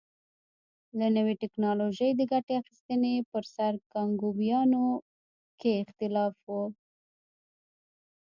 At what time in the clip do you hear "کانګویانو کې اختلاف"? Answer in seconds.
3.93-6.35